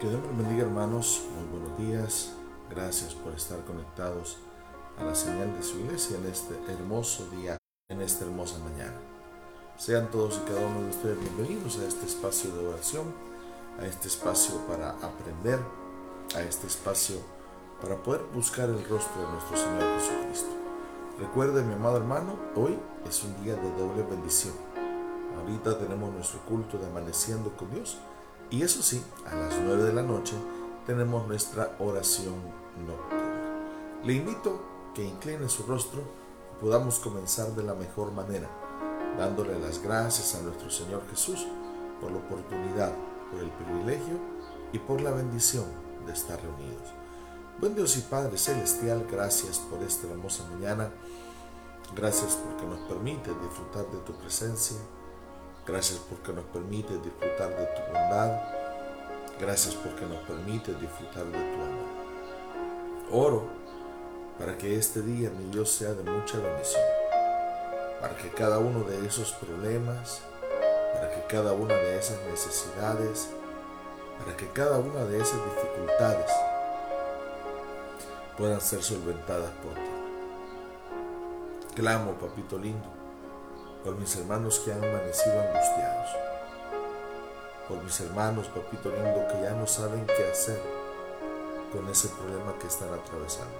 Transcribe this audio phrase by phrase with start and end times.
[0.00, 2.32] Que Dios los bendiga hermanos, muy buenos días,
[2.68, 4.36] gracias por estar conectados
[4.98, 7.56] a la señal de su iglesia en este hermoso día,
[7.88, 8.98] en esta hermosa mañana.
[9.78, 13.06] Sean todos y cada uno de ustedes bienvenidos a este espacio de oración,
[13.80, 15.60] a este espacio para aprender,
[16.34, 17.16] a este espacio
[17.80, 20.50] para poder buscar el rostro de nuestro Señor Jesucristo.
[21.18, 22.78] Recuerde, mi amado hermano, hoy
[23.08, 24.52] es un día de doble bendición.
[25.38, 27.96] Ahorita tenemos nuestro culto de amaneciendo con Dios
[28.50, 30.34] y eso sí, a las 9 de la noche
[30.86, 32.34] tenemos nuestra oración
[32.86, 33.26] nocturna.
[34.04, 34.60] Le invito
[34.94, 38.48] que incline su rostro y podamos comenzar de la mejor manera,
[39.18, 41.46] dándole las gracias a nuestro Señor Jesús
[42.00, 42.92] por la oportunidad,
[43.30, 44.18] por el privilegio
[44.72, 45.64] y por la bendición
[46.06, 46.88] de estar reunidos.
[47.58, 50.90] Buen Dios y Padre Celestial, gracias por esta hermosa mañana.
[51.94, 54.76] Gracias porque nos permite disfrutar de tu presencia.
[55.66, 58.40] Gracias porque nos permite disfrutar de tu bondad.
[59.40, 61.86] Gracias porque nos permite disfrutar de tu amor.
[63.10, 63.44] Oro
[64.38, 66.82] para que este día, mi Dios, sea de mucha bendición.
[68.00, 70.20] Para que cada uno de esos problemas,
[70.94, 73.28] para que cada una de esas necesidades,
[74.18, 76.30] para que cada una de esas dificultades
[78.36, 79.90] puedan ser solventadas por ti.
[81.74, 82.88] Clamo, papito lindo,
[83.86, 86.08] por mis hermanos que han amanecido angustiados,
[87.68, 90.60] por mis hermanos, papito lindo, que ya no saben qué hacer
[91.72, 93.54] con ese problema que están atravesando.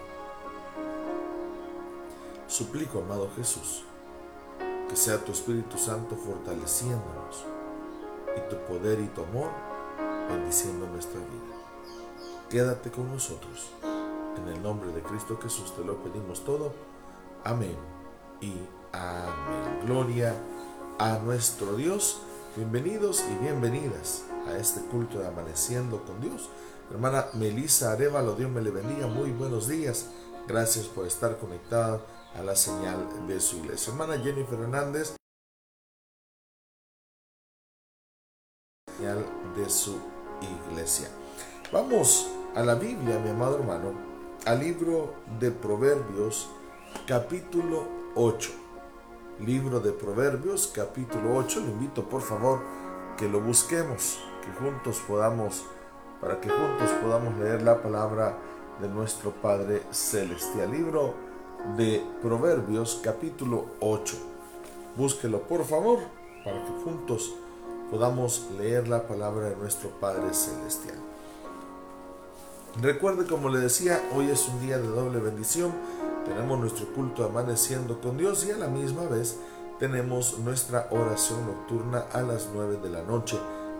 [2.49, 3.85] Suplico, amado Jesús,
[4.89, 7.45] que sea tu Espíritu Santo fortaleciéndonos
[8.37, 9.51] y tu poder y tu amor
[10.29, 11.57] bendiciendo nuestra vida.
[12.51, 13.71] Quédate con nosotros.
[14.37, 16.73] En el nombre de Cristo Jesús te lo pedimos todo.
[17.45, 17.97] Amén
[18.41, 18.53] y
[18.92, 19.81] amén.
[19.84, 20.34] Gloria
[20.98, 22.20] a nuestro Dios.
[22.56, 26.48] Bienvenidos y bienvenidas a este culto de Amaneciendo con Dios.
[26.91, 29.07] Hermana Melissa Arevalo, Dios me le bendiga.
[29.07, 30.09] Muy buenos días.
[30.47, 32.01] Gracias por estar conectada
[32.34, 33.92] a la señal de su iglesia.
[33.92, 35.17] Hermana Jennifer Hernández,
[38.97, 39.24] señal
[39.57, 39.98] de su
[40.70, 41.08] iglesia.
[41.73, 43.92] Vamos a la Biblia, mi amado hermano,
[44.45, 46.48] al libro de Proverbios,
[47.07, 48.51] capítulo 8.
[49.41, 51.61] Libro de Proverbios, capítulo 8.
[51.61, 52.61] Le invito, por favor,
[53.19, 55.67] que lo busquemos, que juntos podamos,
[56.19, 58.39] para que juntos podamos leer la palabra
[58.81, 60.71] de nuestro Padre Celestial.
[60.73, 61.13] Libro
[61.77, 64.17] de Proverbios, capítulo 8.
[64.97, 65.98] Búsquelo, por favor,
[66.43, 67.35] para que juntos
[67.91, 70.97] podamos leer la palabra de nuestro Padre Celestial.
[72.81, 75.73] Recuerde, como le decía, hoy es un día de doble bendición.
[76.27, 79.39] Tenemos nuestro culto amaneciendo con Dios y a la misma vez
[79.79, 83.39] tenemos nuestra oración nocturna a las 9 de la noche.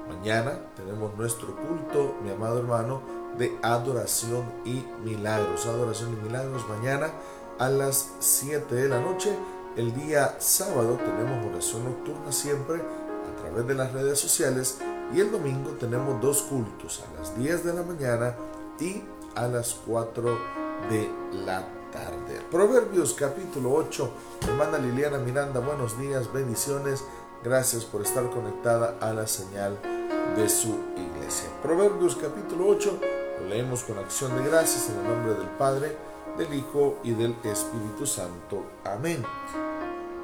[0.09, 3.03] Mañana tenemos nuestro culto, mi amado hermano,
[3.37, 5.67] de adoración y milagros.
[5.67, 7.11] Adoración y milagros mañana
[7.59, 9.37] a las 7 de la noche.
[9.77, 14.79] El día sábado tenemos oración nocturna siempre a través de las redes sociales
[15.13, 18.37] y el domingo tenemos dos cultos a las 10 de la mañana
[18.79, 19.03] y
[19.35, 20.39] a las 4
[20.91, 21.11] de
[21.45, 21.86] la tarde.
[22.51, 24.11] Proverbios capítulo 8.
[24.49, 27.05] Hermana Liliana Miranda, buenos días, bendiciones.
[27.43, 29.79] Gracias por estar conectada a la señal
[30.37, 31.49] de su iglesia.
[31.63, 33.01] Proverbios capítulo 8.
[33.41, 35.97] Lo leemos con acción de gracias en el nombre del Padre,
[36.39, 38.65] del Hijo y del Espíritu Santo.
[38.85, 39.25] Amén.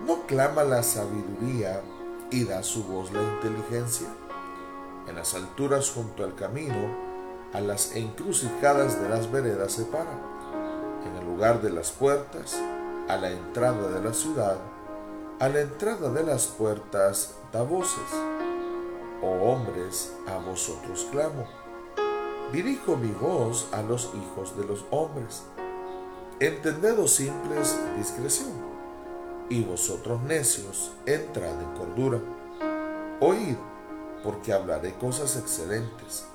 [0.07, 1.83] ¿No clama la sabiduría
[2.31, 4.09] y da su voz la inteligencia?
[5.09, 7.13] En las alturas junto al camino
[7.53, 10.11] a las encrucijadas de las veredas se para,
[11.07, 12.61] en el lugar de las puertas,
[13.09, 14.57] a la entrada de la ciudad,
[15.39, 18.11] a la entrada de las puertas da voces.
[19.23, 21.47] Oh hombres, a vosotros clamo.
[22.53, 25.43] Dirijo mi voz a los hijos de los hombres.
[26.39, 28.53] Entended, oh simples, discreción,
[29.49, 32.21] y vosotros necios, entrad en cordura.
[33.21, 33.57] Oíd,
[34.23, 36.27] porque hablaré cosas excelentes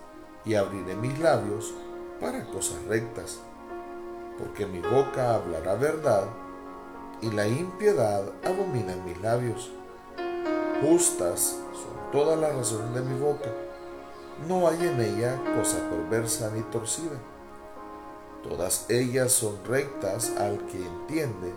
[0.45, 1.73] y abriré mis labios
[2.20, 3.40] para cosas rectas,
[4.37, 6.25] porque mi boca hablará verdad
[7.22, 9.72] y la impiedad abomina en mis labios.
[10.81, 13.49] Justas son todas las razones de mi boca,
[14.47, 17.17] no hay en ella cosa perversa ni torcida.
[18.43, 21.53] Todas ellas son rectas al que entiende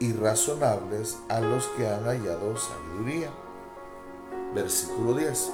[0.00, 3.30] y razonables a los que han hallado sabiduría.
[4.52, 5.52] Versículo 10.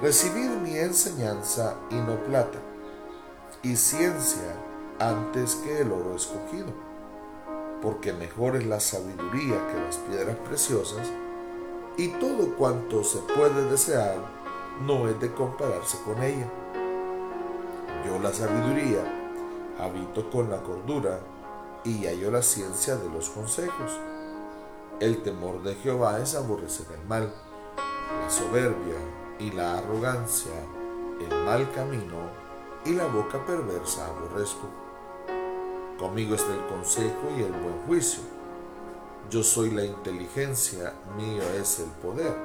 [0.00, 2.58] Recibid mi enseñanza y no plata,
[3.62, 4.54] y ciencia
[4.98, 6.72] antes que el oro escogido,
[7.82, 11.06] porque mejor es la sabiduría que las piedras preciosas,
[11.96, 14.16] y todo cuanto se puede desear
[14.82, 16.48] no es de compararse con ella.
[18.04, 19.02] Yo la sabiduría
[19.78, 21.20] habito con la cordura
[21.84, 23.98] y hallo la ciencia de los consejos.
[25.00, 27.32] El temor de Jehová es aborrecer el mal,
[28.22, 28.96] la soberbia
[29.38, 30.52] y la arrogancia,
[31.20, 32.46] el mal camino
[32.84, 34.85] y la boca perversa aborrezco.
[35.98, 38.22] Conmigo está el consejo y el buen juicio.
[39.30, 42.36] Yo soy la inteligencia, mío es el poder.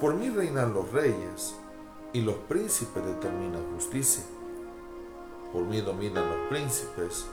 [0.00, 1.54] Por mí reinan los reyes
[2.12, 4.24] y los príncipes determinan justicia.
[5.52, 7.26] Por mí dominan los príncipes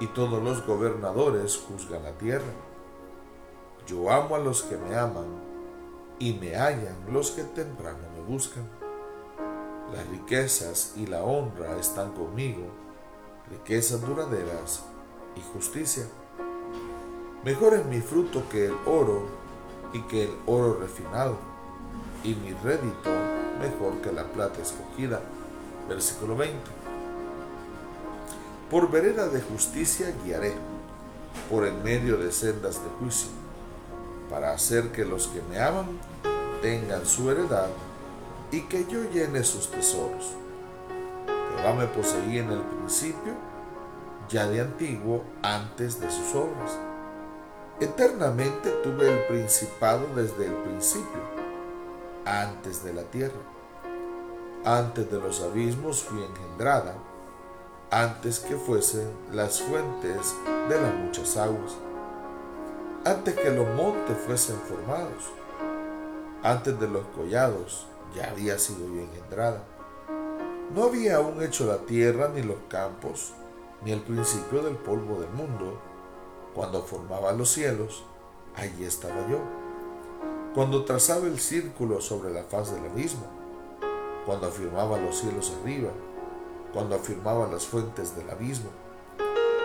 [0.00, 2.52] y todos los gobernadores juzgan la tierra.
[3.86, 5.26] Yo amo a los que me aman
[6.18, 8.64] y me hallan los que temprano me buscan.
[9.92, 12.62] Las riquezas y la honra están conmigo,
[13.50, 14.82] riquezas duraderas
[15.36, 16.04] y justicia.
[17.44, 19.24] Mejor es mi fruto que el oro
[19.92, 21.36] y que el oro refinado,
[22.22, 23.10] y mi rédito
[23.60, 25.20] mejor que la plata escogida.
[25.88, 26.56] Versículo 20.
[28.70, 30.54] Por vereda de justicia guiaré,
[31.50, 33.30] por en medio de sendas de juicio,
[34.28, 35.86] para hacer que los que me aman
[36.62, 37.68] tengan su heredad
[38.52, 40.34] y que yo llene sus tesoros.
[41.56, 43.34] Jehová me poseía en el principio,
[44.28, 46.78] ya de antiguo, antes de sus obras.
[47.80, 51.20] Eternamente tuve el principado desde el principio,
[52.24, 53.40] antes de la tierra.
[54.64, 56.94] Antes de los abismos fui engendrada,
[57.90, 60.36] antes que fuesen las fuentes
[60.68, 61.78] de las muchas aguas,
[63.06, 65.32] antes que los montes fuesen formados,
[66.42, 69.64] antes de los collados ya había sido yo engendrada.
[70.74, 73.32] No había aún hecho la tierra ni los campos,
[73.84, 75.80] ni el principio del polvo del mundo.
[76.54, 78.04] Cuando formaba los cielos,
[78.54, 79.38] allí estaba yo.
[80.54, 83.26] Cuando trazaba el círculo sobre la faz del abismo,
[84.24, 85.90] cuando afirmaba los cielos arriba,
[86.72, 88.70] cuando afirmaba las fuentes del abismo,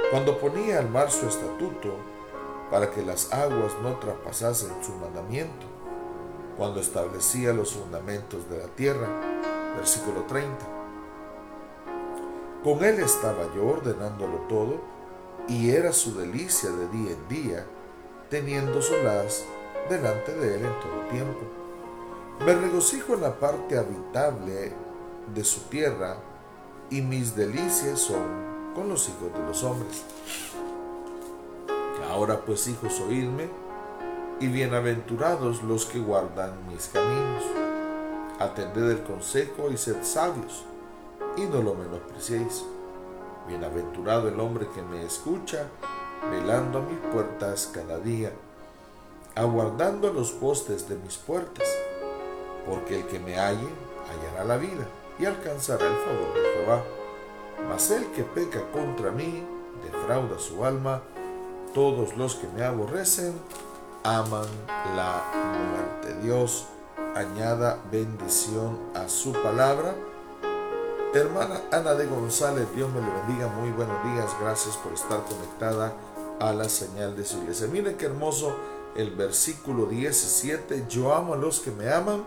[0.09, 1.93] cuando ponía al mar su estatuto
[2.71, 5.67] para que las aguas no traspasasen su mandamiento,
[6.57, 9.07] cuando establecía los fundamentos de la tierra.
[9.75, 10.74] Versículo 30.
[12.65, 14.81] Con él estaba yo ordenándolo todo,
[15.47, 17.65] y era su delicia de día en día,
[18.31, 19.43] teniendo solaz
[19.87, 21.41] delante de él en todo tiempo.
[22.43, 24.73] Me regocijo en la parte habitable
[25.31, 26.17] de su tierra,
[26.89, 30.03] y mis delicias son con los hijos de los hombres.
[32.09, 33.47] Ahora pues, hijos, oídme,
[34.39, 37.43] y bienaventurados los que guardan mis caminos.
[38.39, 40.65] Atended el consejo y sed sabios,
[41.37, 42.65] y no lo menospreciéis.
[43.47, 45.67] Bienaventurado el hombre que me escucha,
[46.31, 48.31] velando mis puertas cada día,
[49.35, 51.67] aguardando los postes de mis puertas,
[52.65, 53.67] porque el que me halle
[54.09, 54.87] hallará la vida
[55.19, 56.83] y alcanzará el favor de Jehová.
[57.69, 59.43] Mas el que peca contra mí
[59.83, 61.01] defrauda su alma,
[61.73, 63.33] todos los que me aborrecen
[64.03, 64.45] aman
[64.95, 66.21] la muerte.
[66.21, 66.67] Dios
[67.15, 69.95] añada bendición a su palabra.
[71.15, 73.47] Hermana Ana de González, Dios me le bendiga.
[73.47, 74.29] Muy buenos días.
[74.41, 75.93] Gracias por estar conectada
[76.41, 77.67] a la señal de su iglesia.
[77.67, 78.53] Miren qué hermoso
[78.97, 80.87] el versículo 17.
[80.89, 82.21] Yo amo a los que me aman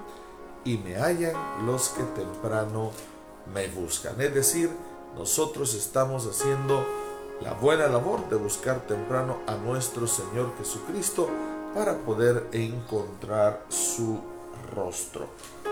[0.64, 1.34] y me hallan
[1.66, 2.92] los que temprano
[3.52, 4.18] me buscan.
[4.22, 4.70] Es decir,
[5.14, 6.82] nosotros estamos haciendo
[7.42, 11.28] la buena labor de buscar temprano a nuestro Señor Jesucristo
[11.74, 14.18] para poder encontrar su
[14.74, 15.26] rostro.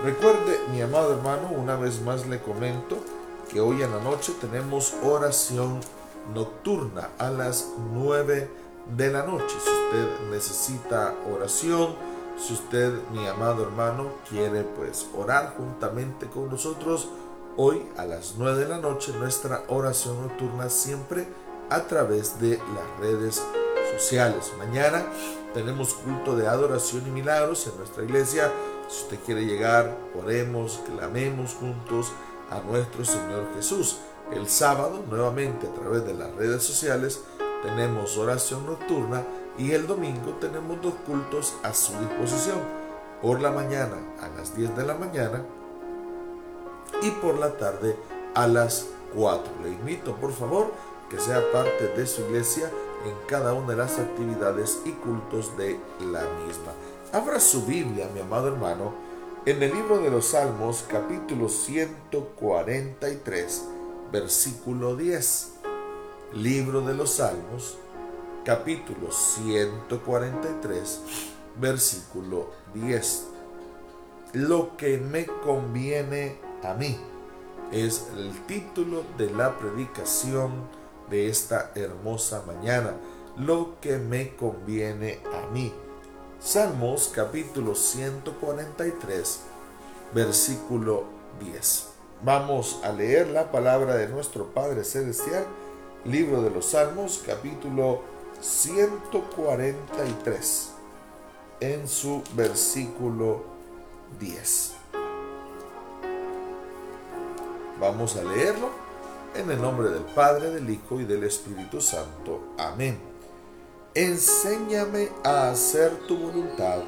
[0.05, 2.99] Recuerde, mi amado hermano, una vez más le comento
[3.51, 5.81] que hoy en la noche tenemos oración
[6.35, 8.51] nocturna a las 9
[8.97, 9.55] de la noche.
[9.63, 11.95] Si usted necesita oración,
[12.39, 17.09] si usted, mi amado hermano, quiere pues orar juntamente con nosotros,
[17.57, 21.27] hoy a las 9 de la noche nuestra oración nocturna siempre
[21.71, 23.43] a través de las redes
[23.97, 24.53] sociales.
[24.59, 25.07] Mañana
[25.55, 28.53] tenemos culto de adoración y milagros en nuestra iglesia.
[28.89, 32.13] Si usted quiere llegar, oremos, clamemos juntos
[32.51, 33.99] a nuestro Señor Jesús.
[34.33, 37.23] El sábado, nuevamente a través de las redes sociales,
[37.63, 39.25] tenemos oración nocturna
[39.59, 42.59] y el domingo tenemos dos cultos a su disposición.
[43.23, 45.43] Por la mañana a las 10 de la mañana
[47.03, 47.97] y por la tarde
[48.35, 49.53] a las 4.
[49.65, 50.71] Le invito, por favor,
[51.11, 52.71] que sea parte de su iglesia
[53.05, 56.73] en cada una de las actividades y cultos de la misma.
[57.17, 58.93] Abra su Biblia, mi amado hermano,
[59.47, 63.65] en el libro de los Salmos, capítulo 143,
[64.13, 65.53] versículo 10.
[66.35, 67.79] Libro de los Salmos,
[68.45, 71.01] capítulo 143,
[71.59, 73.29] versículo 10.
[74.35, 76.99] lo que me conviene a mí.
[77.73, 80.69] Es el título de la predicación
[81.09, 82.93] de esta hermosa mañana.
[83.39, 85.73] Lo que me conviene a mí.
[86.41, 89.41] Salmos capítulo 143,
[90.15, 91.05] versículo
[91.41, 91.89] 10.
[92.23, 95.47] Vamos a leer la palabra de nuestro Padre Celestial,
[96.05, 98.03] libro de los Salmos, capítulo
[98.41, 100.73] 143,
[101.61, 103.45] en su versículo
[104.21, 104.75] 10.
[107.81, 108.69] Vamos a leerlo
[109.35, 112.53] en el nombre del Padre, del Hijo y del Espíritu Santo.
[112.59, 113.06] Amén.
[113.97, 116.81] Enséñame a hacer tu voluntad,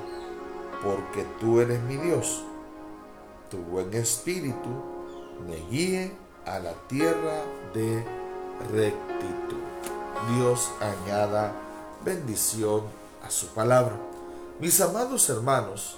[0.85, 2.45] porque tú eres mi Dios.
[3.51, 4.69] Tu buen espíritu
[5.49, 6.13] me guíe
[6.45, 8.05] a la tierra de
[8.71, 9.57] rectitud.
[10.35, 11.55] Dios añada
[12.05, 12.83] bendición
[13.27, 13.97] a su palabra.
[14.61, 15.97] Mis amados hermanos,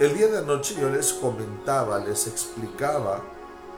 [0.00, 3.20] el día de anoche yo les comentaba, les explicaba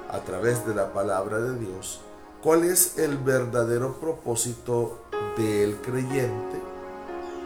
[0.09, 2.03] a través de la palabra de Dios
[2.43, 4.99] cuál es el verdadero propósito
[5.37, 6.61] del creyente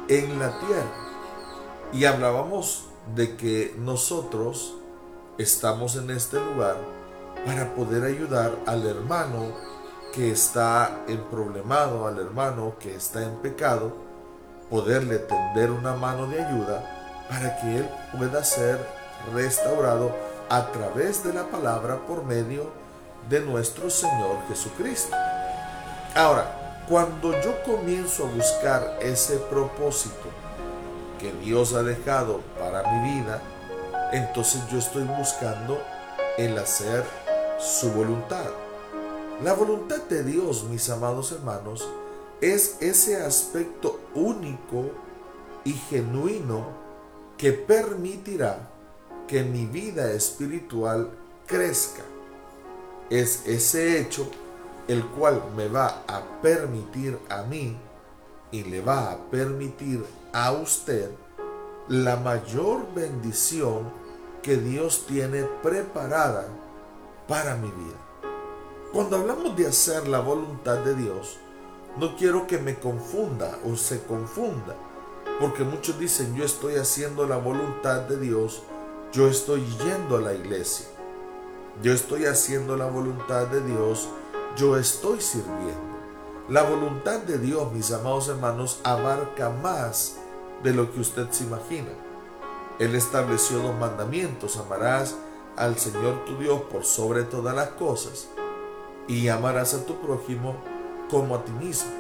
[0.09, 0.93] en la tierra.
[1.93, 4.75] Y hablábamos de que nosotros
[5.39, 6.77] estamos en este lugar
[7.45, 9.53] para poder ayudar al hermano
[10.13, 13.93] que está en problemado, al hermano que está en pecado,
[14.71, 18.79] poderle tender una mano de ayuda para que él pueda ser
[19.35, 20.15] restaurado
[20.51, 22.82] a través de la palabra por medio
[23.29, 25.17] de nuestro Señor Jesucristo.
[26.15, 30.29] Ahora, cuando yo comienzo a buscar ese propósito
[31.19, 33.41] que Dios ha dejado para mi vida,
[34.13, 35.81] entonces yo estoy buscando
[36.37, 37.05] el hacer
[37.59, 38.51] su voluntad.
[39.43, 41.89] La voluntad de Dios, mis amados hermanos,
[42.41, 44.91] es ese aspecto único
[45.65, 46.67] y genuino
[47.39, 48.69] que permitirá
[49.27, 51.11] que mi vida espiritual
[51.47, 52.03] crezca.
[53.13, 54.27] Es ese hecho
[54.89, 57.77] el cual me va a permitir a mí
[58.51, 60.03] y le va a permitir
[60.33, 61.11] a usted
[61.89, 63.93] la mayor bendición
[64.43, 66.47] que Dios tiene preparada
[67.29, 68.33] para mi vida.
[68.95, 71.37] Cuando hablamos de hacer la voluntad de Dios,
[71.99, 74.75] no quiero que me confunda o se confunda,
[75.39, 78.63] porque muchos dicen yo estoy haciendo la voluntad de Dios,
[79.13, 80.87] yo estoy yendo a la iglesia,
[81.81, 84.09] yo estoy haciendo la voluntad de Dios,
[84.57, 85.93] yo estoy sirviendo.
[86.49, 90.17] La voluntad de Dios, mis amados hermanos, abarca más
[90.63, 91.89] de lo que usted se imagina.
[92.79, 95.15] Él estableció dos mandamientos, amarás
[95.57, 98.29] al Señor tu Dios por sobre todas las cosas
[99.09, 100.57] y amarás a tu prójimo
[101.11, 101.91] como a ti mismo.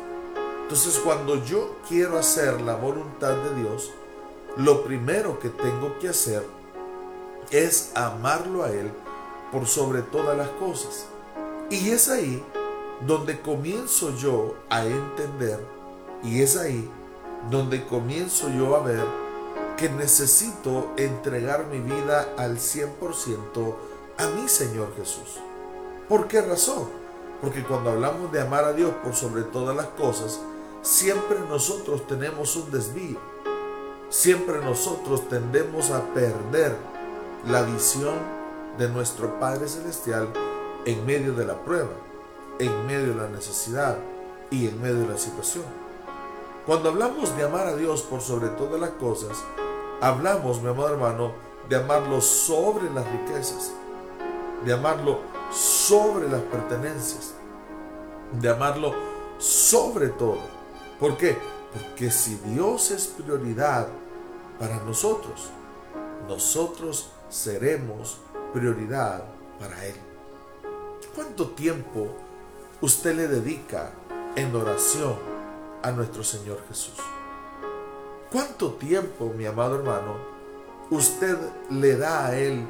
[0.62, 3.90] Entonces cuando yo quiero hacer la voluntad de Dios,
[4.56, 6.46] lo primero que tengo que hacer
[7.50, 8.90] es amarlo a Él
[9.52, 11.06] por sobre todas las cosas.
[11.70, 12.42] Y es ahí
[13.06, 15.60] donde comienzo yo a entender
[16.22, 16.90] y es ahí
[17.50, 19.04] donde comienzo yo a ver
[19.76, 23.74] que necesito entregar mi vida al 100%
[24.18, 25.40] a mi Señor Jesús.
[26.08, 26.88] ¿Por qué razón?
[27.40, 30.40] Porque cuando hablamos de amar a Dios por sobre todas las cosas,
[30.82, 33.18] siempre nosotros tenemos un desvío.
[34.08, 36.76] Siempre nosotros tendemos a perder
[37.46, 38.41] la visión
[38.78, 40.28] de nuestro Padre Celestial
[40.84, 41.92] en medio de la prueba,
[42.58, 43.96] en medio de la necesidad
[44.50, 45.64] y en medio de la situación.
[46.66, 49.42] Cuando hablamos de amar a Dios por sobre todas las cosas,
[50.00, 51.32] hablamos, mi amado hermano,
[51.68, 53.72] de amarlo sobre las riquezas,
[54.64, 55.18] de amarlo
[55.50, 57.34] sobre las pertenencias,
[58.32, 58.94] de amarlo
[59.38, 60.40] sobre todo.
[60.98, 61.36] ¿Por qué?
[61.72, 63.88] Porque si Dios es prioridad
[64.58, 65.50] para nosotros,
[66.28, 68.18] nosotros seremos
[68.52, 69.24] prioridad
[69.58, 69.94] para Él.
[71.14, 72.08] ¿Cuánto tiempo
[72.80, 73.90] usted le dedica
[74.36, 75.16] en oración
[75.82, 76.96] a nuestro Señor Jesús?
[78.30, 80.16] ¿Cuánto tiempo, mi amado hermano,
[80.90, 81.36] usted
[81.70, 82.66] le da a Él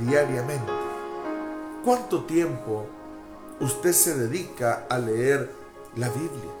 [0.00, 0.72] diariamente?
[1.84, 2.86] ¿Cuánto tiempo
[3.60, 5.50] usted se dedica a leer
[5.94, 6.52] la Biblia?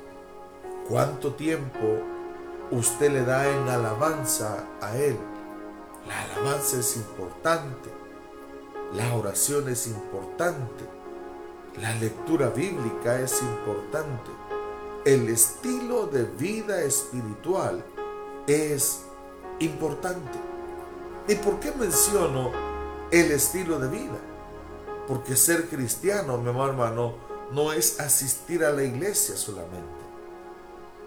[0.88, 1.98] ¿Cuánto tiempo
[2.70, 5.18] usted le da en alabanza a Él?
[6.06, 7.90] La alabanza es importante,
[8.94, 10.84] la oración es importante,
[11.80, 14.30] la lectura bíblica es importante,
[15.04, 17.84] el estilo de vida espiritual
[18.46, 19.02] es
[19.60, 20.38] importante.
[21.28, 22.52] ¿Y por qué menciono
[23.10, 24.18] el estilo de vida?
[25.06, 27.14] Porque ser cristiano, mi hermano,
[27.52, 29.82] no es asistir a la iglesia solamente.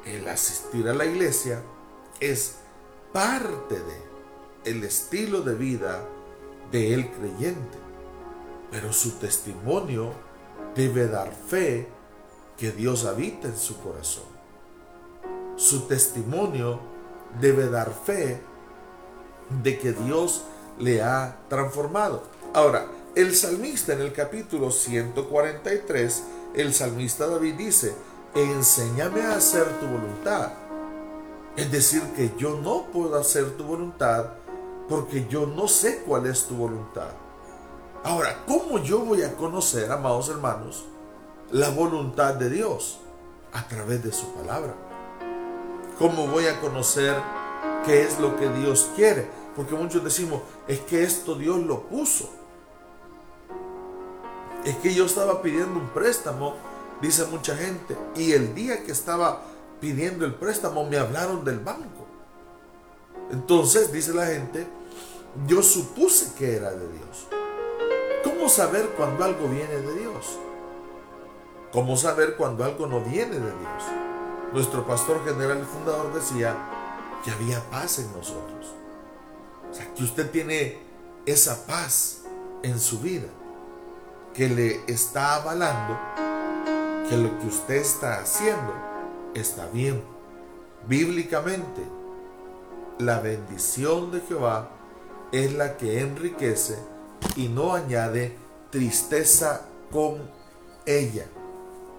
[0.06, 1.62] El asistir a la iglesia
[2.20, 2.56] es
[3.12, 4.10] parte de
[4.66, 6.06] el estilo de vida
[6.72, 7.78] de el creyente,
[8.72, 10.14] pero su testimonio
[10.76, 11.88] debe dar fe
[12.58, 14.26] que Dios habita en su corazón.
[15.56, 16.80] Su testimonio
[17.40, 18.42] debe dar fe
[19.64, 20.44] de que Dios
[20.78, 22.24] le ha transformado.
[22.54, 26.24] Ahora, el salmista en el capítulo 143,
[26.56, 27.94] el salmista David dice,
[28.36, 30.54] enséñame a hacer tu voluntad.
[31.58, 34.34] Es decir, que yo no puedo hacer tu voluntad
[34.90, 37.10] porque yo no sé cuál es tu voluntad.
[38.04, 40.86] Ahora, ¿cómo yo voy a conocer, amados hermanos,
[41.52, 43.00] la voluntad de Dios?
[43.54, 44.74] A través de su palabra.
[45.98, 47.16] ¿Cómo voy a conocer
[47.86, 49.28] qué es lo que Dios quiere?
[49.56, 52.30] Porque muchos decimos, es que esto Dios lo puso.
[54.64, 56.56] Es que yo estaba pidiendo un préstamo,
[57.02, 59.42] dice mucha gente, y el día que estaba
[59.80, 62.08] pidiendo el préstamo me hablaron del banco.
[63.32, 64.68] Entonces, dice la gente,
[65.48, 67.28] yo supuse que era de Dios.
[68.24, 70.38] ¿Cómo saber cuando algo viene de Dios?
[71.72, 73.84] ¿Cómo saber cuando algo no viene de Dios?
[74.54, 76.56] Nuestro pastor general y fundador decía
[77.24, 78.74] que había paz en nosotros.
[79.70, 80.80] O sea, que usted tiene
[81.26, 82.24] esa paz
[82.64, 83.28] en su vida,
[84.34, 85.98] que le está avalando
[87.10, 88.74] que lo que usted está haciendo
[89.34, 90.04] está bien.
[90.88, 91.82] Bíblicamente,
[93.00, 94.70] la bendición de Jehová
[95.32, 96.78] es la que enriquece
[97.36, 98.36] y no añade
[98.72, 100.18] tristeza con
[100.86, 101.26] ella.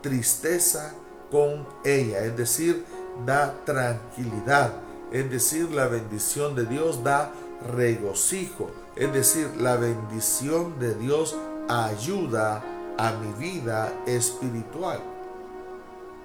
[0.02, 0.94] Tristeza
[1.30, 2.84] con ella, es decir,
[3.26, 4.72] da tranquilidad,
[5.12, 7.32] es decir, la bendición de Dios da
[7.74, 11.36] regocijo, es decir, la bendición de Dios
[11.68, 12.64] ayuda
[12.98, 15.00] a mi vida espiritual.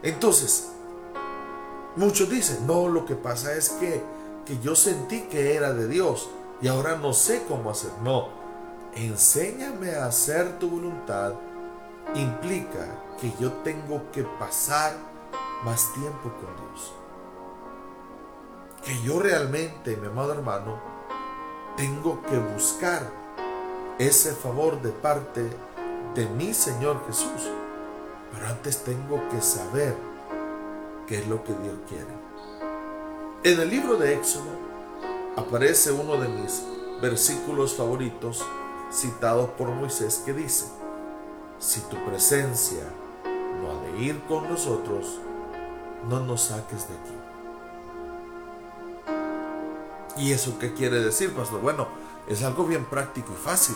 [0.02, 0.70] Entonces,
[1.96, 4.02] muchos dicen, no, lo que pasa es que,
[4.46, 6.30] que yo sentí que era de Dios
[6.62, 7.92] y ahora no sé cómo hacer.
[8.04, 8.30] No,
[8.96, 11.34] enséñame a hacer tu voluntad
[12.14, 12.88] implica
[13.20, 14.94] que yo tengo que pasar
[15.64, 16.94] más tiempo con Dios.
[18.84, 20.80] Que yo realmente, mi amado hermano,
[21.76, 23.02] tengo que buscar
[23.98, 25.50] ese favor de parte
[26.14, 27.50] de mi Señor Jesús.
[28.32, 29.96] Pero antes tengo que saber
[31.08, 32.26] qué es lo que Dios quiere.
[33.44, 34.75] En el libro de Éxodo
[35.36, 36.64] aparece uno de mis
[37.02, 38.44] versículos favoritos
[38.92, 40.68] citados por Moisés que dice,
[41.60, 42.84] si tu presencia
[43.62, 45.20] no ha de ir con nosotros,
[46.10, 47.14] no nos saques de aquí.
[50.18, 51.60] ¿Y eso qué quiere decir, pastor?
[51.62, 51.88] Bueno,
[52.28, 53.76] es algo bien práctico y fácil.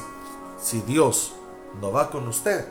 [0.62, 1.34] Si Dios
[1.82, 2.68] no va con usted,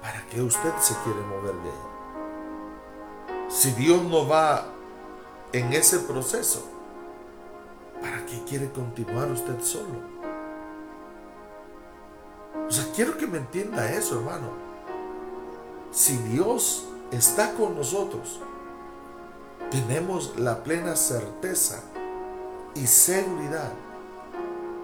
[0.00, 3.48] ¿para qué usted se quiere mover de ahí?
[3.48, 4.66] Si Dios no va
[5.52, 6.75] en ese proceso,
[8.06, 10.16] ¿para qué quiere continuar usted solo?
[12.68, 14.50] O sea, quiero que me entienda eso, hermano.
[15.90, 18.40] Si Dios está con nosotros,
[19.70, 21.82] tenemos la plena certeza
[22.74, 23.72] y seguridad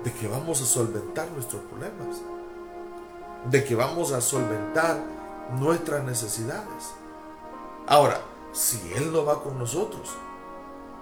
[0.02, 2.22] de que vamos a solventar nuestros problemas,
[3.50, 4.98] de que vamos a solventar
[5.60, 6.92] nuestras necesidades.
[7.86, 8.20] Ahora,
[8.52, 10.10] si Él no va con nosotros,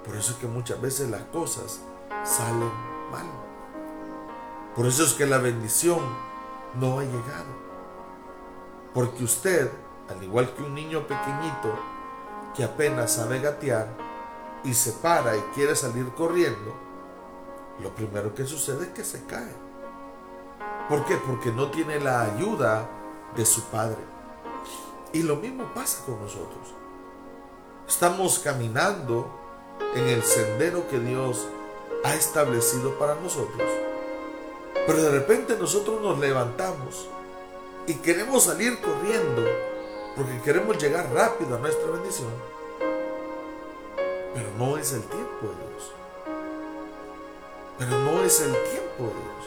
[0.04, 1.80] por eso es que muchas veces las cosas
[2.24, 2.72] salen
[3.10, 3.26] mal.
[4.74, 6.00] Por eso es que la bendición
[6.78, 7.60] no ha llegado.
[8.94, 9.70] Porque usted,
[10.08, 11.74] al igual que un niño pequeñito
[12.54, 13.88] que apenas sabe gatear
[14.64, 16.74] y se para y quiere salir corriendo,
[17.80, 19.54] lo primero que sucede es que se cae.
[20.88, 21.16] ¿Por qué?
[21.16, 22.88] Porque no tiene la ayuda
[23.36, 23.98] de su padre.
[25.12, 26.74] Y lo mismo pasa con nosotros.
[27.88, 29.28] Estamos caminando
[29.94, 31.48] en el sendero que Dios
[32.04, 33.68] ha establecido para nosotros.
[34.86, 37.08] Pero de repente nosotros nos levantamos
[37.86, 39.42] y queremos salir corriendo
[40.16, 42.30] porque queremos llegar rápido a nuestra bendición.
[44.34, 45.92] Pero no es el tiempo de Dios.
[47.78, 49.40] Pero no es el tiempo de Dios.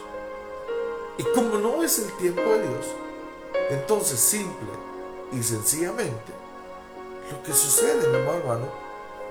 [1.18, 2.86] Y como no es el tiempo de Dios,
[3.70, 4.70] entonces simple
[5.32, 6.32] y sencillamente,
[7.32, 8.68] lo que sucede, mi hermano,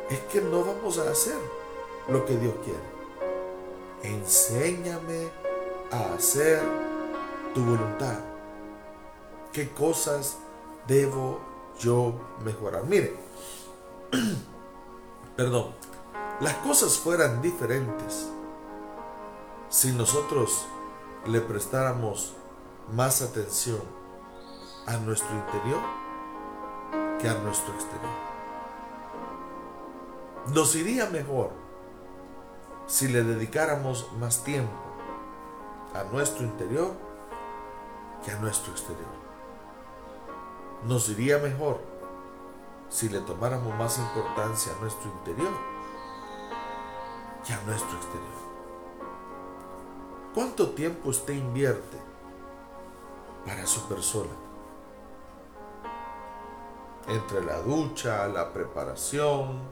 [0.08, 1.38] es que no vamos a hacer
[2.08, 2.91] lo que Dios quiere.
[4.02, 5.30] Enséñame
[5.92, 6.60] a hacer
[7.54, 8.18] tu voluntad.
[9.52, 10.38] ¿Qué cosas
[10.88, 11.40] debo
[11.78, 12.84] yo mejorar?
[12.84, 13.14] Mire,
[15.36, 15.72] perdón,
[16.40, 18.28] las cosas fueran diferentes
[19.68, 20.66] si nosotros
[21.26, 22.34] le prestáramos
[22.92, 23.82] más atención
[24.86, 25.80] a nuestro interior
[27.20, 28.32] que a nuestro exterior.
[30.52, 31.61] Nos iría mejor
[32.92, 34.76] si le dedicáramos más tiempo
[35.94, 36.92] a nuestro interior
[38.22, 39.08] que a nuestro exterior.
[40.86, 41.80] Nos iría mejor
[42.90, 45.54] si le tomáramos más importancia a nuestro interior
[47.46, 48.42] que a nuestro exterior.
[50.34, 51.96] ¿Cuánto tiempo usted invierte
[53.46, 54.32] para su persona?
[57.08, 59.62] Entre la ducha, la preparación,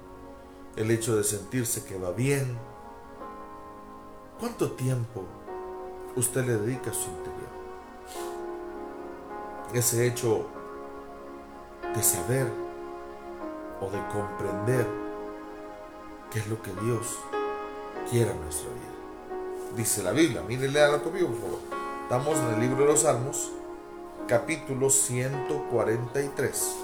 [0.74, 2.69] el hecho de sentirse que va bien.
[4.40, 5.24] ¿Cuánto tiempo
[6.16, 7.50] usted le dedica a su interior?
[9.74, 10.46] Ese hecho
[11.94, 12.50] de saber
[13.80, 14.86] o de comprender
[16.32, 17.18] qué es lo que Dios
[18.10, 18.90] quiere en nuestra vida
[19.76, 20.42] dice la Biblia.
[20.46, 21.58] Miren, léala conmigo, por favor.
[22.02, 23.52] Estamos en el libro de los Salmos,
[24.26, 26.76] capítulo 143,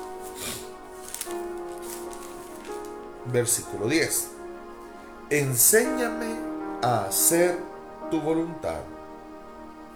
[3.33, 4.29] versículo 10.
[5.31, 7.59] Enséñame a hacer
[8.11, 8.81] tu voluntad,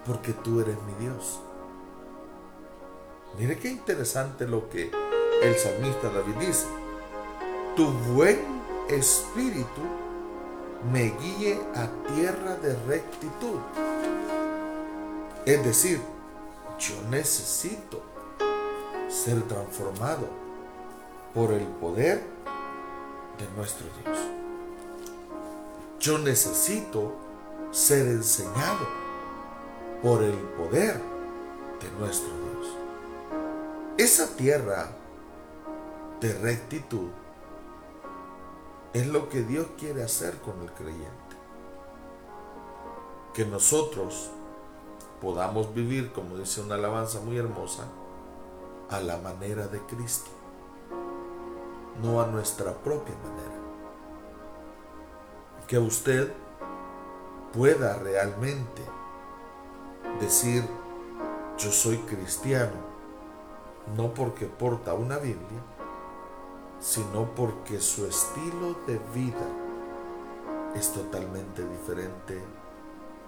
[0.06, 1.40] porque tú eres mi Dios.
[3.38, 4.90] Mire qué interesante lo que
[5.42, 6.66] el salmista David dice.
[7.76, 8.38] Tu buen
[8.88, 9.82] espíritu
[10.92, 13.60] me guíe a tierra de rectitud.
[15.46, 16.00] Es decir,
[16.78, 18.02] yo necesito
[19.08, 20.28] ser transformado
[21.34, 22.22] por el poder
[23.38, 24.18] de nuestro Dios.
[26.00, 27.12] Yo necesito
[27.72, 28.86] ser enseñado
[30.02, 30.98] por el poder
[31.78, 32.74] de nuestro Dios.
[33.98, 34.92] Esa tierra
[36.22, 37.10] de rectitud
[38.94, 41.36] es lo que Dios quiere hacer con el creyente.
[43.34, 44.30] Que nosotros
[45.20, 47.84] podamos vivir, como dice una alabanza muy hermosa,
[48.88, 50.30] a la manera de Cristo,
[52.02, 53.59] no a nuestra propia manera.
[55.70, 56.32] Que usted
[57.52, 58.82] pueda realmente
[60.20, 60.64] decir,
[61.56, 62.74] yo soy cristiano,
[63.96, 65.62] no porque porta una Biblia,
[66.80, 69.46] sino porque su estilo de vida
[70.74, 72.42] es totalmente diferente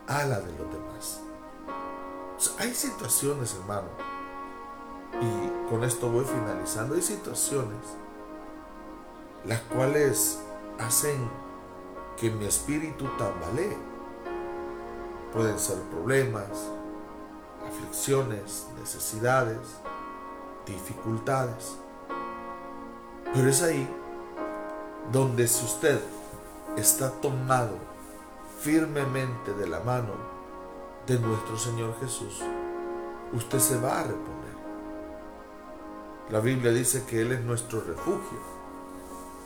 [0.09, 1.20] a la de los demás.
[2.59, 3.87] hay situaciones, hermano,
[5.20, 7.78] y con esto voy finalizando, hay situaciones
[9.44, 10.40] las cuales
[10.81, 11.41] hacen
[12.16, 13.77] que mi espíritu tambalee.
[15.33, 16.48] Pueden ser problemas,
[17.66, 19.59] aflicciones, necesidades,
[20.66, 21.77] dificultades.
[23.33, 23.88] Pero es ahí
[25.11, 26.01] donde si usted
[26.77, 27.77] está tomado
[28.61, 30.12] firmemente de la mano
[31.07, 32.40] de nuestro Señor Jesús,
[33.33, 34.53] usted se va a reponer.
[36.31, 38.38] La Biblia dice que Él es nuestro refugio.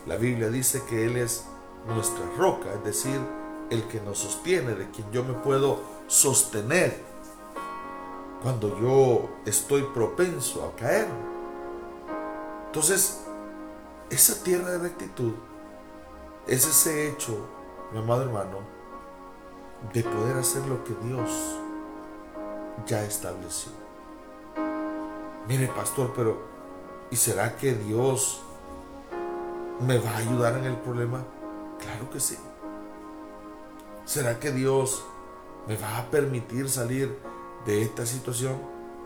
[0.07, 1.47] La Biblia dice que Él es
[1.87, 3.21] nuestra roca, es decir,
[3.71, 7.03] el que nos sostiene, de quien yo me puedo sostener
[8.43, 11.09] cuando yo estoy propenso a caer.
[12.67, 13.23] Entonces,
[14.11, 15.33] esa tierra de rectitud
[16.47, 17.37] es ese hecho,
[17.93, 18.59] mi amado hermano,
[19.93, 21.59] de poder hacer lo que Dios
[22.87, 23.73] ya estableció.
[25.49, 26.39] Mire, pastor, pero
[27.11, 28.43] ¿y será que Dios
[29.81, 31.25] me va a ayudar en el problema?
[31.79, 32.37] Claro que sí.
[34.05, 35.05] ¿Será que Dios
[35.67, 37.19] me va a permitir salir
[37.65, 38.57] de esta situación?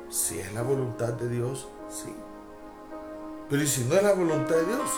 [0.09, 2.14] Si es la voluntad de Dios, sí.
[3.48, 4.90] Pero si no es la voluntad de Dios?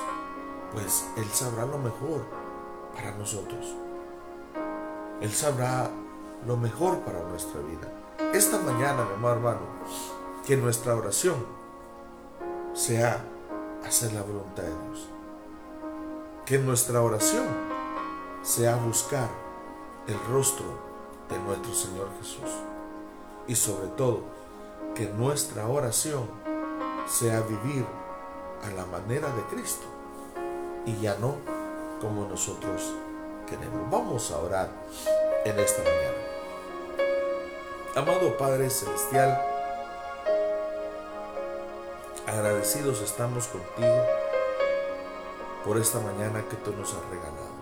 [0.73, 2.25] Pues Él sabrá lo mejor
[2.95, 3.75] para nosotros.
[5.21, 5.91] Él sabrá
[6.47, 7.89] lo mejor para nuestra vida.
[8.33, 9.61] Esta mañana, mi amado hermano,
[10.45, 11.37] que nuestra oración
[12.75, 13.25] sea
[13.87, 15.09] hacer la voluntad de Dios.
[16.53, 17.47] Que nuestra oración
[18.43, 19.27] sea buscar
[20.07, 20.67] el rostro
[21.31, 22.51] de nuestro Señor Jesús.
[23.47, 24.21] Y sobre todo,
[24.95, 26.29] que nuestra oración
[27.09, 27.87] sea vivir
[28.65, 29.87] a la manera de Cristo
[30.85, 31.37] y ya no
[32.03, 32.93] como nosotros
[33.49, 33.91] queremos.
[33.91, 34.69] Vamos a orar
[35.47, 36.19] en esta mañana.
[37.97, 39.41] Amado Padre Celestial,
[42.27, 44.22] agradecidos estamos contigo
[45.65, 47.53] por esta mañana que tú nos has regalado.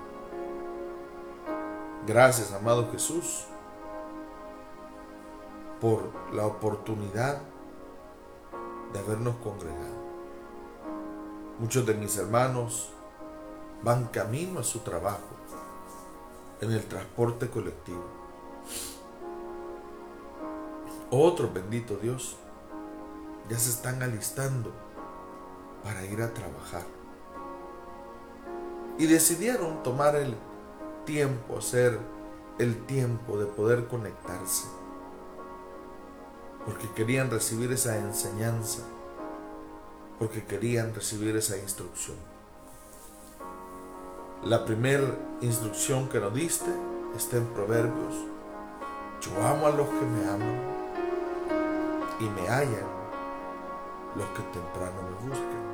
[2.07, 3.45] Gracias, amado Jesús,
[5.81, 7.43] por la oportunidad
[8.93, 10.01] de habernos congregado.
[11.59, 12.91] Muchos de mis hermanos
[13.83, 15.37] van camino a su trabajo
[16.61, 18.05] en el transporte colectivo.
[21.11, 22.37] Otros, bendito Dios,
[23.49, 24.71] ya se están alistando
[25.83, 27.00] para ir a trabajar.
[28.99, 30.35] Y decidieron tomar el
[31.05, 31.99] tiempo, hacer
[32.59, 34.67] el tiempo de poder conectarse
[36.65, 38.83] porque querían recibir esa enseñanza,
[40.19, 42.17] porque querían recibir esa instrucción.
[44.45, 46.71] La primera instrucción que nos diste
[47.17, 48.15] está en Proverbios.
[49.21, 50.61] Yo amo a los que me aman
[52.21, 53.01] y me hallan
[54.17, 55.70] los que temprano me buscan.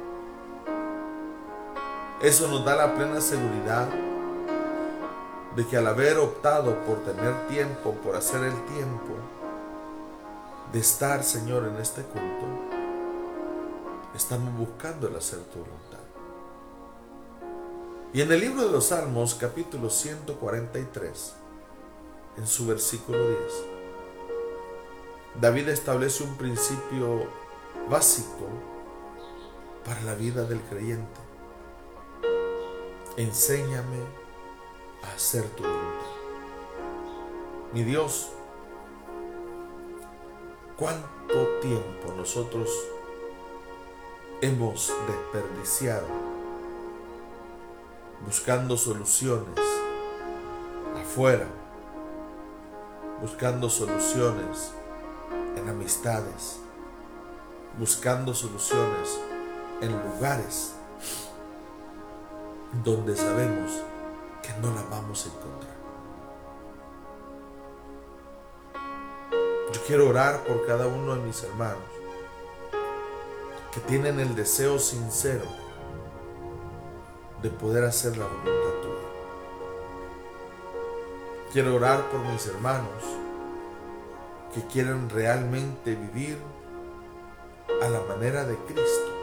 [2.22, 3.88] Eso nos da la plena seguridad
[5.54, 9.14] de que al haber optado por tener tiempo, por hacer el tiempo,
[10.72, 12.46] de estar, Señor, en este culto,
[14.14, 15.98] estamos buscando el hacer tu voluntad.
[18.14, 21.34] Y en el libro de los Salmos, capítulo 143,
[22.38, 23.38] en su versículo 10,
[25.38, 27.26] David establece un principio
[27.90, 28.48] básico
[29.84, 31.25] para la vida del creyente.
[33.16, 33.96] Enséñame
[35.02, 35.86] a hacer tu voluntad.
[37.72, 38.28] Mi Dios,
[40.76, 42.68] ¿cuánto tiempo nosotros
[44.42, 46.06] hemos desperdiciado
[48.26, 49.60] buscando soluciones
[50.94, 51.46] afuera,
[53.22, 54.72] buscando soluciones
[55.56, 56.58] en amistades,
[57.78, 59.18] buscando soluciones
[59.80, 60.74] en lugares
[62.84, 63.82] donde sabemos
[64.42, 65.76] que no la vamos a encontrar.
[69.72, 71.82] Yo quiero orar por cada uno de mis hermanos
[73.72, 75.44] que tienen el deseo sincero
[77.42, 79.08] de poder hacer la voluntad tuya.
[81.52, 83.02] Quiero orar por mis hermanos
[84.54, 86.38] que quieren realmente vivir
[87.82, 89.15] a la manera de Cristo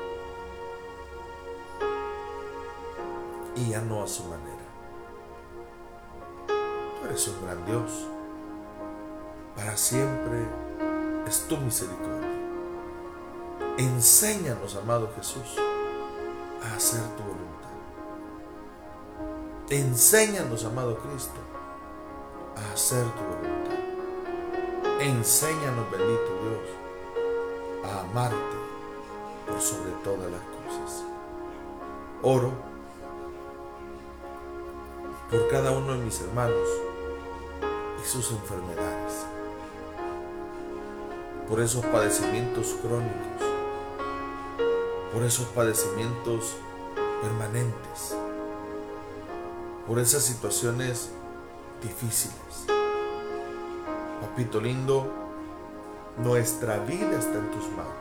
[3.56, 4.64] y ya no a su manera.
[6.48, 8.08] Tú eres un gran Dios.
[9.56, 10.48] Para siempre
[11.28, 12.30] es tu misericordia.
[13.78, 15.58] Enséñanos, amado Jesús,
[16.64, 17.54] a hacer tu voluntad.
[19.70, 21.40] Enséñanos, amado Cristo,
[22.56, 23.80] a hacer tu voluntad.
[25.00, 28.38] Enséñanos, bendito Dios, a amarte
[29.48, 31.06] por sobre todas las cosas.
[32.22, 32.73] Oro
[35.30, 36.68] por cada uno de mis hermanos
[38.04, 39.26] y sus enfermedades,
[41.48, 43.44] por esos padecimientos crónicos,
[45.14, 46.56] por esos padecimientos
[47.22, 48.16] permanentes,
[49.88, 51.12] por esas situaciones
[51.82, 52.66] difíciles.
[54.22, 55.08] Papito lindo,
[56.18, 57.94] nuestra vida está en tus manos.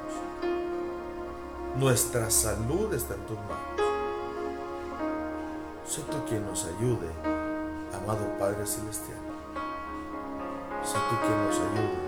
[1.78, 3.71] Nuestra salud está en tus manos.
[5.92, 7.06] Sé tú quien nos ayude,
[7.92, 9.20] amado Padre Celestial.
[10.82, 11.98] Sé tú quien nos ayude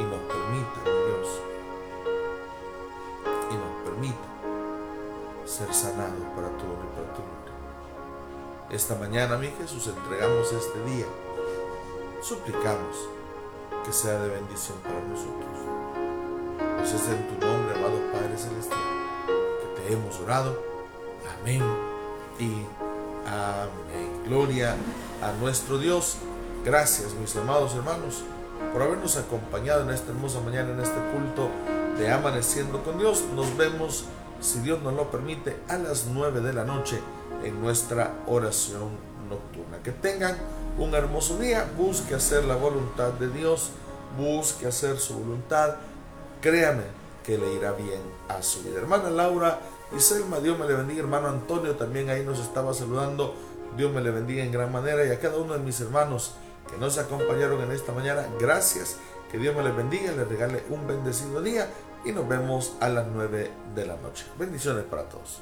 [0.00, 1.40] y nos permita, mi Dios,
[3.48, 4.28] y nos permita
[5.44, 7.54] ser sanados para tu honor y para tu gloria.
[8.70, 11.06] Esta mañana, mi Jesús, entregamos este día.
[12.22, 13.08] Suplicamos
[13.84, 15.58] que sea de bendición para nosotros.
[16.78, 18.80] Pues es en tu nombre, amado Padre Celestial,
[19.60, 20.60] que te hemos orado.
[21.40, 21.93] Amén
[22.38, 22.50] y
[23.26, 24.24] amén.
[24.26, 24.74] Gloria
[25.22, 26.16] a nuestro Dios.
[26.64, 28.22] Gracias, mis amados hermanos,
[28.72, 31.48] por habernos acompañado en esta hermosa mañana, en este culto
[31.98, 33.22] de Amaneciendo con Dios.
[33.34, 34.04] Nos vemos,
[34.40, 37.00] si Dios nos lo permite, a las 9 de la noche
[37.44, 38.90] en nuestra oración
[39.28, 39.78] nocturna.
[39.82, 40.36] Que tengan
[40.78, 43.70] un hermoso día, busque hacer la voluntad de Dios,
[44.18, 45.76] busque hacer su voluntad,
[46.40, 46.84] créame
[47.24, 48.78] que le irá bien a su vida.
[48.78, 49.58] Hermana Laura
[49.96, 53.34] y Selma, Dios me le bendiga, hermano Antonio también ahí nos estaba saludando,
[53.76, 56.34] Dios me le bendiga en gran manera y a cada uno de mis hermanos
[56.70, 58.96] que nos acompañaron en esta mañana, gracias,
[59.30, 61.68] que Dios me les bendiga, les regale un bendecido día
[62.04, 64.26] y nos vemos a las 9 de la noche.
[64.38, 65.40] Bendiciones para todos.